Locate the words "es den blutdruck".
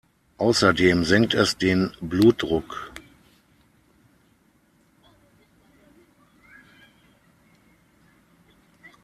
1.35-2.91